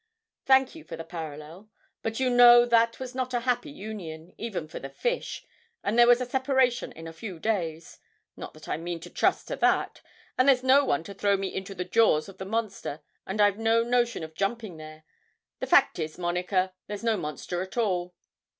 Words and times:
'Thank 0.45 0.73
you 0.73 0.83
for 0.83 0.97
the 0.97 1.03
parallel, 1.03 1.69
but 2.01 2.19
you 2.19 2.27
know 2.27 2.65
that 2.65 2.99
was 2.99 3.13
not 3.13 3.35
a 3.35 3.41
happy 3.41 3.69
union, 3.69 4.33
even 4.35 4.67
for 4.67 4.79
the 4.79 4.89
fish, 4.89 5.45
and 5.83 5.95
there 5.95 6.07
was 6.07 6.19
a 6.19 6.25
separation 6.25 6.91
in 6.93 7.05
a 7.05 7.13
few 7.13 7.37
days; 7.37 7.99
not 8.35 8.55
that 8.55 8.67
I 8.67 8.77
mean 8.77 8.99
to 9.01 9.11
trust 9.11 9.47
to 9.49 9.55
that; 9.57 10.01
but 10.37 10.45
there's 10.47 10.63
no 10.63 10.83
one 10.83 11.03
to 11.03 11.13
throw 11.13 11.37
me 11.37 11.53
into 11.53 11.75
the 11.75 11.85
jaws 11.85 12.27
of 12.27 12.39
the 12.39 12.45
monster, 12.45 13.01
and 13.27 13.39
I've 13.39 13.59
no 13.59 13.83
notion 13.83 14.23
of 14.23 14.33
jumping 14.33 14.77
there; 14.77 15.03
and 15.03 15.03
the 15.59 15.67
fact 15.67 15.99
is, 15.99 16.17
Monica, 16.17 16.73
there's 16.87 17.03
no 17.03 17.15
monster 17.15 17.61
at 17.61 17.77
all.' 17.77 18.15